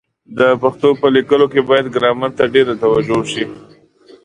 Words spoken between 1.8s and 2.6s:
ګرامر ته